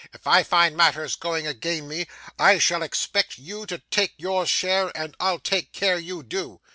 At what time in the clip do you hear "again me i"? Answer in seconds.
1.45-2.57